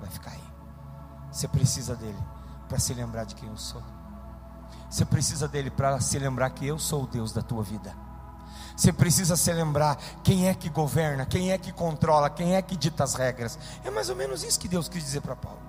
[0.00, 0.44] vai ficar aí.
[1.30, 2.22] Você precisa dele
[2.68, 3.82] para se lembrar de quem eu sou.
[4.90, 7.94] Você precisa dele para se lembrar que eu sou o Deus da tua vida.
[8.76, 12.76] Você precisa se lembrar quem é que governa, quem é que controla, quem é que
[12.76, 13.58] dita as regras.
[13.84, 15.60] É mais ou menos isso que Deus quis dizer para Paulo.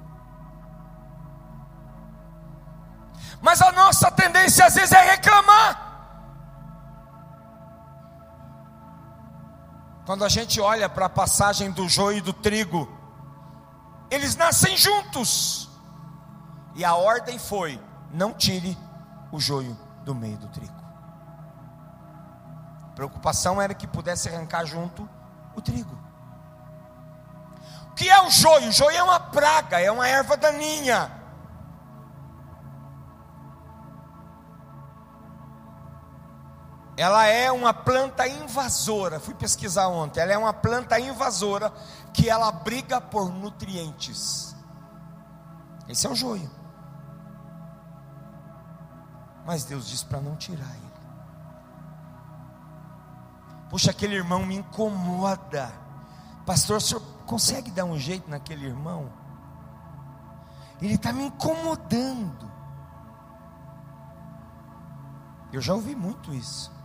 [3.41, 5.86] Mas a nossa tendência às vezes é reclamar.
[10.07, 12.89] Quando a gente olha para a passagem do joio e do trigo,
[14.09, 15.69] eles nascem juntos.
[16.75, 17.77] E a ordem foi:
[18.13, 18.77] não tire
[19.33, 20.81] o joio do meio do trigo.
[22.85, 25.09] A preocupação era que pudesse arrancar junto
[25.53, 25.99] o trigo.
[27.91, 28.69] O que é o joio?
[28.69, 31.11] O joio é uma praga, é uma erva daninha.
[36.97, 39.19] Ela é uma planta invasora.
[39.19, 40.19] Fui pesquisar ontem.
[40.19, 41.71] Ela é uma planta invasora
[42.11, 44.55] que ela briga por nutrientes.
[45.87, 46.49] Esse é o joio.
[49.45, 50.87] Mas Deus diz para não tirar ele.
[53.69, 55.71] Puxa, aquele irmão me incomoda.
[56.45, 59.11] Pastor, o senhor consegue dar um jeito naquele irmão?
[60.81, 62.51] Ele está me incomodando.
[65.51, 66.76] Eu já ouvi muito isso.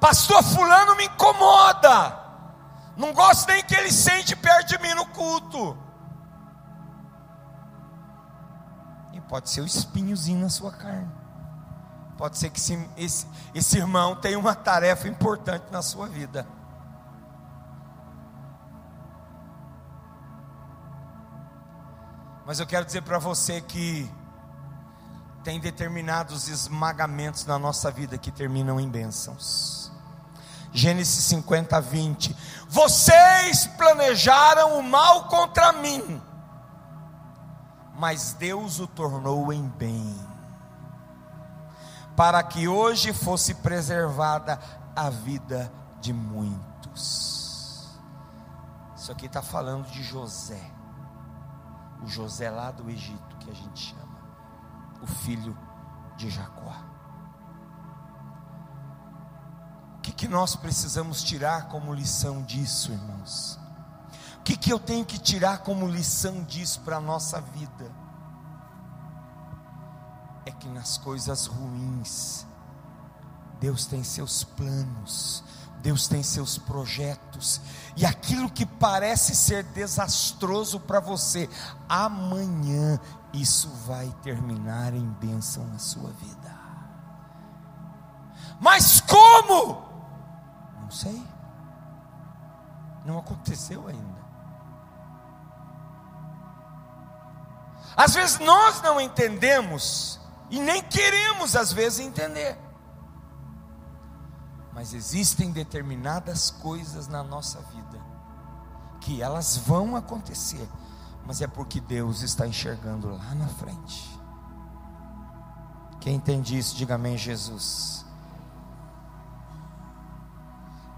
[0.00, 2.18] Pastor Fulano me incomoda.
[2.96, 5.76] Não gosto nem que ele sente perto de mim no culto.
[9.12, 11.10] E pode ser o espinhozinho na sua carne.
[12.16, 16.46] Pode ser que esse, esse, esse irmão tenha uma tarefa importante na sua vida.
[22.44, 24.10] Mas eu quero dizer para você que
[25.42, 29.90] tem determinados esmagamentos na nossa vida que terminam em bênçãos.
[30.72, 32.36] Gênesis 50, 20.
[32.68, 36.22] Vocês planejaram o mal contra mim,
[37.94, 40.18] mas Deus o tornou em bem,
[42.16, 44.58] para que hoje fosse preservada
[44.96, 45.70] a vida
[46.00, 47.90] de muitos.
[48.96, 50.70] Isso aqui está falando de José,
[52.02, 54.01] o José lá do Egito, que a gente chama,
[55.02, 55.56] o filho
[56.16, 56.74] de Jacó.
[59.98, 63.58] O que, que nós precisamos tirar como lição disso, irmãos?
[64.38, 67.92] O que, que eu tenho que tirar como lição disso para a nossa vida?
[70.44, 72.44] É que nas coisas ruins,
[73.60, 75.44] Deus tem seus planos,
[75.82, 77.60] Deus tem seus projetos,
[77.96, 81.50] e aquilo que parece ser desastroso para você,
[81.88, 83.00] amanhã
[83.32, 86.62] isso vai terminar em bênção na sua vida.
[88.60, 89.92] Mas como?
[90.92, 91.26] sei.
[93.04, 94.22] Não aconteceu ainda.
[97.96, 100.20] Às vezes nós não entendemos
[100.50, 102.56] e nem queremos às vezes entender.
[104.72, 108.00] Mas existem determinadas coisas na nossa vida
[109.00, 110.68] que elas vão acontecer,
[111.26, 114.20] mas é porque Deus está enxergando lá na frente.
[116.00, 118.04] Quem entende isso, diga amém, Jesus.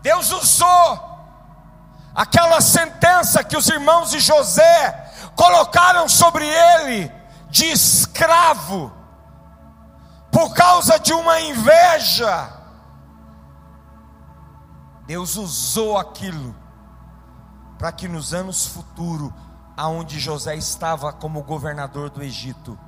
[0.02, 1.14] Deus usou
[2.14, 7.10] aquela sentença que os irmãos de José colocaram sobre ele
[7.50, 8.92] de escravo,
[10.30, 12.63] por causa de uma inveja.
[15.06, 16.54] Deus usou aquilo
[17.78, 19.32] para que nos anos futuros,
[19.76, 22.78] aonde José estava como governador do Egito,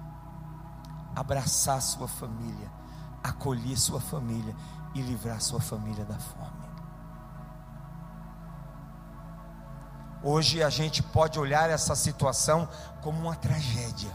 [1.15, 2.71] abraçar sua família,
[3.23, 4.55] acolher sua família
[4.95, 6.67] e livrar sua família da fome.
[10.23, 12.69] Hoje a gente pode olhar essa situação
[13.03, 14.11] como uma tragédia.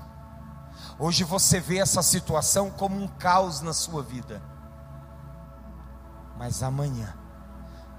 [0.97, 4.41] Hoje você vê essa situação como um caos na sua vida.
[6.37, 7.13] Mas amanhã,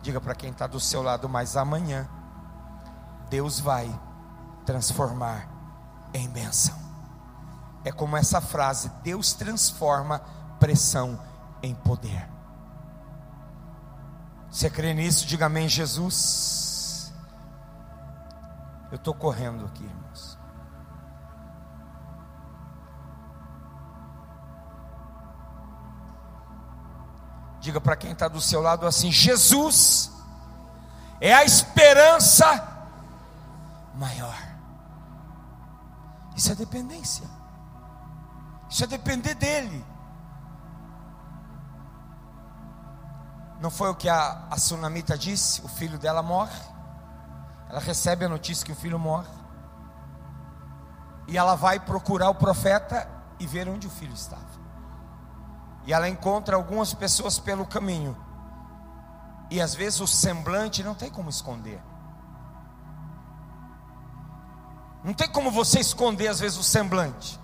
[0.03, 2.09] diga para quem está do seu lado, mas amanhã,
[3.31, 3.89] Deus vai
[4.67, 5.49] transformar
[6.13, 6.77] em bênção.
[7.85, 10.19] É como essa frase: Deus transforma
[10.59, 11.19] pressão
[11.63, 12.29] em poder.
[14.51, 15.27] Você crê nisso?
[15.27, 17.13] Diga amém, Jesus.
[18.91, 20.32] Eu estou correndo aqui, irmãos.
[27.63, 30.11] Diga para quem está do seu lado assim: Jesus
[31.21, 32.45] é a esperança
[33.95, 34.37] maior.
[36.35, 37.25] Isso é dependência.
[38.69, 39.85] Isso é depender dele.
[43.61, 44.59] Não foi o que a, a
[45.17, 45.61] disse?
[45.61, 46.61] O filho dela morre.
[47.71, 49.31] Ela recebe a notícia que o filho morre.
[51.29, 53.09] E ela vai procurar o profeta
[53.39, 54.62] e ver onde o filho estava.
[55.85, 58.17] E ela encontra algumas pessoas pelo caminho.
[59.51, 61.81] E às vezes o semblante não tem como esconder.
[65.03, 67.39] Não tem como você esconder às vezes o semblante.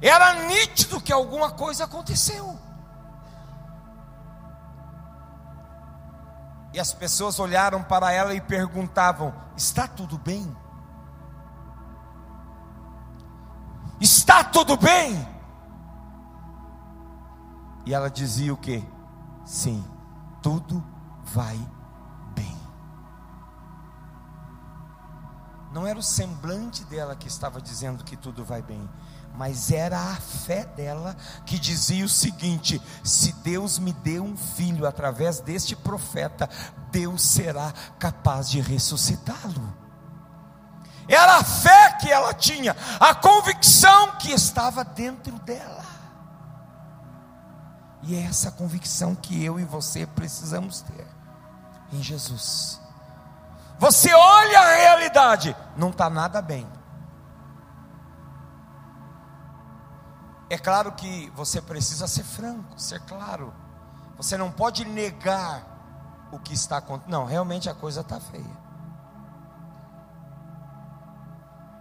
[0.00, 2.58] Era nítido que alguma coisa aconteceu.
[6.72, 10.56] E as pessoas olharam para ela e perguntavam: Está tudo bem?
[14.00, 15.39] Está tudo bem?
[17.90, 18.86] E ela dizia o que?
[19.44, 19.84] Sim,
[20.40, 20.80] tudo
[21.24, 21.58] vai
[22.36, 22.56] bem.
[25.72, 28.88] Não era o semblante dela que estava dizendo que tudo vai bem,
[29.34, 34.86] mas era a fé dela que dizia o seguinte: se Deus me deu um filho
[34.86, 36.48] através deste profeta,
[36.92, 39.76] Deus será capaz de ressuscitá-lo.
[41.08, 45.89] Era a fé que ela tinha, a convicção que estava dentro dela.
[48.02, 51.06] E é essa convicção que eu e você precisamos ter
[51.92, 52.80] em Jesus.
[53.78, 56.66] Você olha a realidade, não está nada bem.
[60.48, 63.54] É claro que você precisa ser franco, ser claro.
[64.16, 65.64] Você não pode negar
[66.32, 67.10] o que está acontecendo.
[67.10, 68.60] Não, realmente a coisa está feia.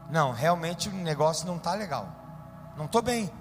[0.10, 2.08] Não, realmente o negócio não está legal.
[2.78, 3.32] Não estou bem.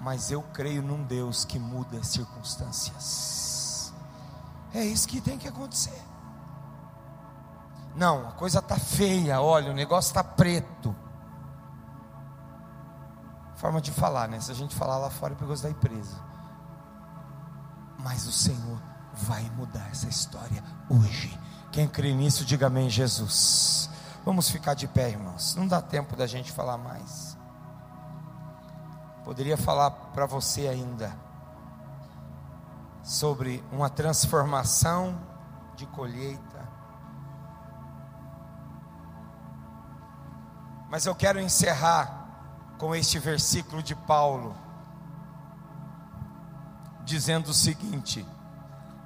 [0.00, 3.92] Mas eu creio num Deus que muda as circunstâncias.
[4.72, 6.00] É isso que tem que acontecer.
[7.94, 9.40] Não, a coisa está feia.
[9.40, 10.94] Olha, o negócio está preto
[13.60, 14.40] forma de falar, né?
[14.40, 16.16] Se a gente falar lá fora, é perigoso da empresa.
[17.98, 18.80] Mas o Senhor
[19.12, 21.38] vai mudar essa história hoje.
[21.70, 23.90] Quem crê nisso, diga amém, Jesus.
[24.24, 25.54] Vamos ficar de pé, irmãos.
[25.56, 27.29] Não dá tempo da gente falar mais.
[29.24, 31.14] Poderia falar para você ainda
[33.02, 35.20] sobre uma transformação
[35.76, 36.68] de colheita.
[40.88, 42.20] Mas eu quero encerrar
[42.78, 44.56] com este versículo de Paulo,
[47.04, 48.26] dizendo o seguinte: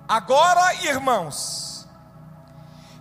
[0.09, 1.87] Agora, irmãos,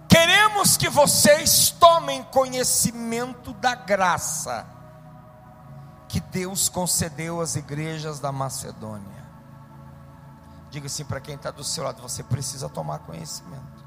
[0.08, 4.66] queremos que vocês tomem conhecimento da graça
[6.14, 9.26] que Deus concedeu às igrejas da Macedônia.
[10.70, 13.84] Diga assim para quem está do seu lado: você precisa tomar conhecimento.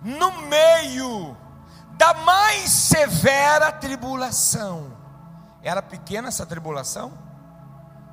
[0.00, 1.36] No meio
[1.94, 4.96] da mais severa tribulação,
[5.60, 7.12] era pequena essa tribulação?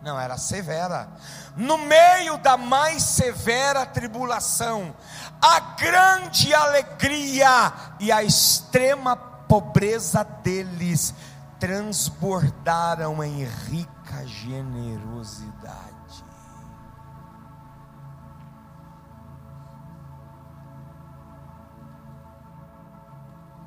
[0.02, 1.10] Não, era severa.
[1.56, 4.96] No meio da mais severa tribulação,
[5.40, 11.14] a grande alegria e a extrema pobreza deles
[11.62, 16.26] transbordaram em rica generosidade.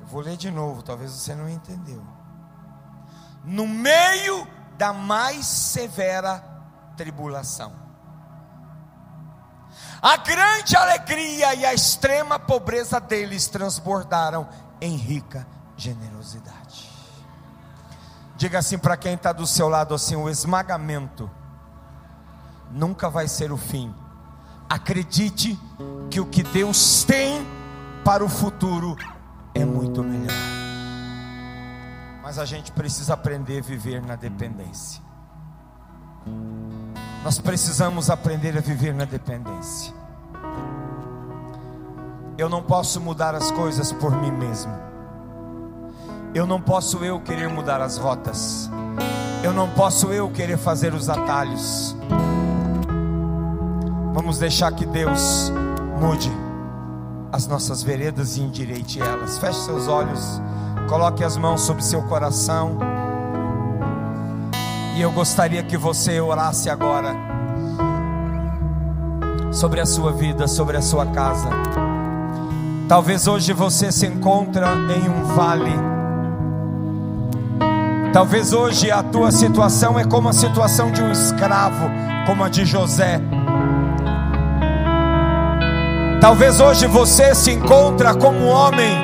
[0.01, 2.05] Eu vou ler de novo, talvez você não entendeu
[3.45, 4.45] no meio
[4.77, 6.43] da mais severa
[6.97, 7.71] tribulação.
[10.01, 14.49] A grande alegria e a extrema pobreza deles transbordaram
[14.81, 16.94] em rica generosidade.
[18.35, 21.29] Diga assim para quem está do seu lado assim: o esmagamento
[22.71, 23.93] nunca vai ser o fim.
[24.69, 25.59] Acredite
[26.09, 27.45] que o que Deus tem
[28.03, 28.95] para o futuro
[29.53, 30.33] é muito melhor.
[32.21, 35.01] Mas a gente precisa aprender a viver na dependência.
[37.23, 39.93] Nós precisamos aprender a viver na dependência.
[42.37, 44.94] Eu não posso mudar as coisas por mim mesmo.
[46.35, 48.69] Eu não posso eu querer mudar as rotas.
[49.41, 51.95] Eu não posso eu querer fazer os atalhos.
[54.13, 55.49] Vamos deixar que Deus
[55.97, 56.29] mude
[57.31, 59.37] as nossas veredas e endireite elas.
[59.37, 60.41] Feche seus olhos,
[60.89, 62.79] coloque as mãos sobre seu coração.
[64.97, 67.15] E eu gostaria que você orasse agora
[69.53, 71.47] sobre a sua vida, sobre a sua casa.
[72.89, 75.94] Talvez hoje você se encontra em um vale.
[78.15, 81.91] Talvez hoje a tua situação é como a situação de um escravo,
[82.25, 83.19] como a de José.
[86.21, 88.97] Talvez hoje você se encontra como um homem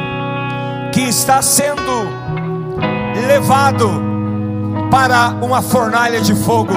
[0.94, 2.08] que está sendo
[3.28, 3.90] levado
[4.90, 6.74] para uma fornalha de fogo.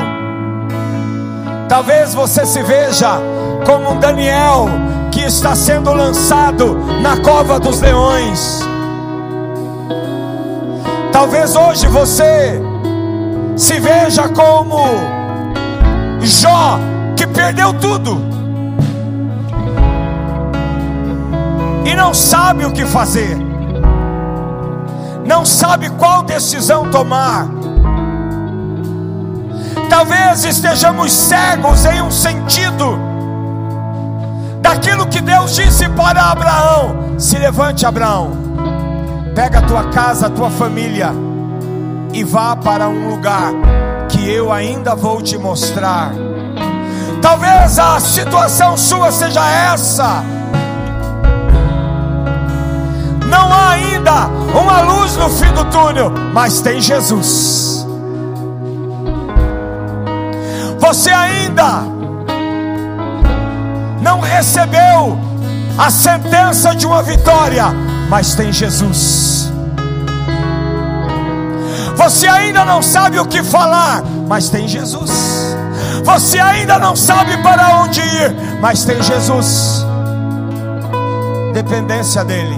[1.69, 3.17] Talvez você se veja
[3.65, 4.67] como um Daniel
[5.13, 8.74] que está sendo lançado na cova dos leões.
[11.15, 12.61] Talvez hoje você
[13.57, 14.85] se veja como
[16.21, 16.77] Jó,
[17.17, 18.21] que perdeu tudo
[21.85, 23.39] e não sabe o que fazer,
[25.25, 27.47] não sabe qual decisão tomar.
[29.89, 32.99] Talvez estejamos cegos em um sentido
[34.61, 38.44] daquilo que Deus disse para Abraão: se levante, Abraão,
[39.35, 41.13] pega a tua casa, a tua família
[42.13, 43.53] e vá para um lugar
[44.09, 46.13] que eu ainda vou te mostrar.
[47.21, 49.41] Talvez a situação sua seja
[49.73, 50.23] essa.
[53.27, 54.27] Não há ainda
[54.57, 57.85] uma luz no fim do túnel, mas tem Jesus.
[60.79, 61.83] Você ainda
[64.01, 65.19] não recebeu
[65.79, 67.65] a sentença de uma vitória,
[68.15, 69.53] mas tem Jesus.
[71.97, 75.11] Você ainda não sabe o que falar, mas tem Jesus.
[76.05, 79.85] Você ainda não sabe para onde ir, mas tem Jesus.
[81.55, 82.57] Dependência dele.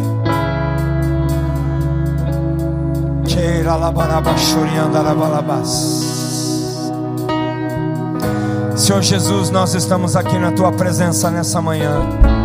[8.77, 12.36] Senhor Jesus, nós estamos aqui na tua presença nessa manhã.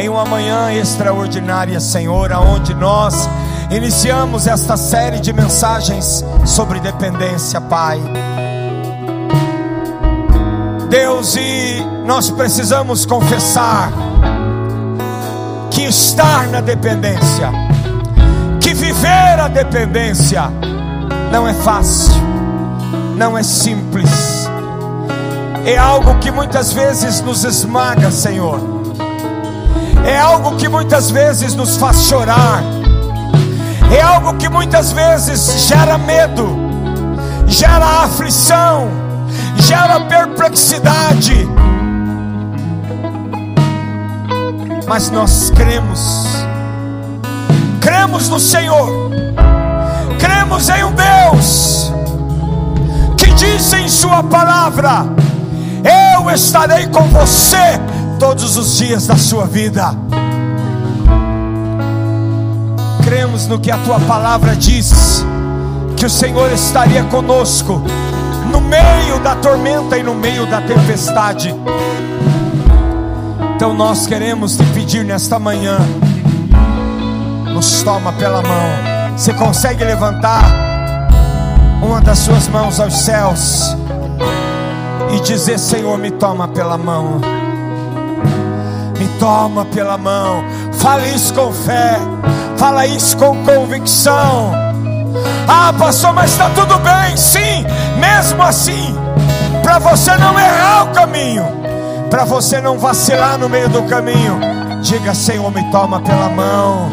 [0.00, 3.28] Em uma manhã extraordinária, Senhor, aonde nós
[3.70, 8.00] iniciamos esta série de mensagens sobre dependência, Pai.
[10.88, 13.92] Deus, e nós precisamos confessar
[15.70, 17.50] que estar na dependência,
[18.58, 20.44] que viver a dependência,
[21.30, 22.14] não é fácil,
[23.18, 24.48] não é simples
[25.66, 28.79] é algo que muitas vezes nos esmaga, Senhor.
[30.04, 32.62] É algo que muitas vezes nos faz chorar.
[33.96, 36.46] É algo que muitas vezes gera medo,
[37.46, 38.88] gera aflição,
[39.56, 41.48] gera perplexidade.
[44.86, 46.26] Mas nós cremos,
[47.80, 49.10] cremos no Senhor,
[50.18, 51.92] cremos em um Deus
[53.16, 55.06] que diz em Sua palavra
[55.84, 57.80] eu estarei com você
[58.20, 59.92] todos os dias da sua vida.
[63.02, 65.24] Cremos no que a tua palavra diz,
[65.96, 67.82] que o Senhor estaria conosco
[68.52, 71.54] no meio da tormenta e no meio da tempestade.
[73.56, 75.78] Então nós queremos te pedir nesta manhã,
[77.52, 79.16] nos toma pela mão.
[79.16, 80.44] Você consegue levantar
[81.82, 83.74] uma das suas mãos aos céus?
[85.12, 87.20] e dizer: Senhor, me toma pela mão,
[89.00, 90.44] me toma pela mão.
[90.74, 91.98] Fala isso com fé,
[92.58, 94.52] fala isso com convicção.
[95.48, 97.64] Ah, pastor, mas está tudo bem, sim,
[97.98, 98.94] mesmo assim,
[99.62, 101.44] para você não errar o caminho,
[102.10, 104.38] para você não vacilar no meio do caminho,
[104.82, 106.90] diga: Senhor, me toma pela mão,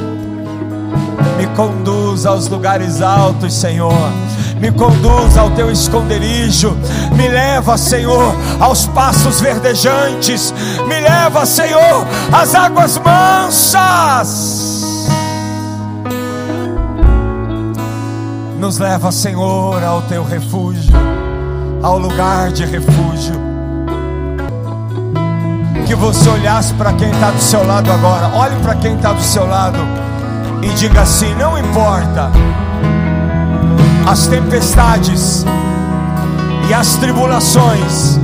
[1.37, 4.11] me conduz aos lugares altos, Senhor
[4.59, 6.75] me conduz ao teu esconderijo,
[7.15, 10.53] me leva, Senhor, aos passos verdejantes,
[10.87, 14.77] me leva, Senhor, às águas mansas.
[18.59, 20.93] Nos leva, Senhor, ao teu refúgio,
[21.83, 23.47] ao lugar de refúgio.
[25.85, 29.21] Que você olhasse para quem está do seu lado agora, olhe para quem está do
[29.21, 29.79] seu lado
[30.61, 32.29] e diga assim: não importa
[34.07, 35.45] as tempestades
[36.69, 38.17] e as tribulações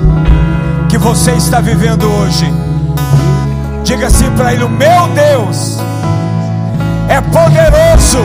[0.89, 2.51] que você está vivendo hoje,
[3.84, 5.77] Diga assim para ele: meu Deus
[7.09, 8.19] é poderoso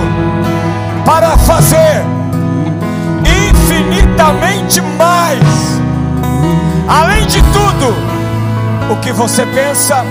[1.04, 2.04] para fazer
[3.50, 5.80] infinitamente mais,
[6.88, 10.04] além de tudo, o que você pensa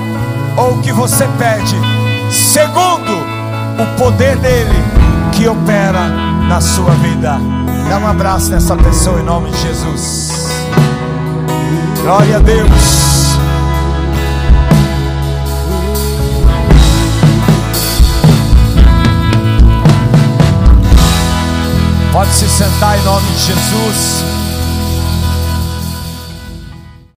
[0.57, 1.77] ou o que você pede,
[2.29, 3.13] segundo
[3.79, 4.83] o poder dele
[5.31, 7.37] que opera na sua vida.
[7.89, 10.49] Dá um abraço nessa pessoa em nome de Jesus.
[12.01, 13.37] Glória a Deus.
[22.11, 24.36] Pode se sentar em nome de Jesus.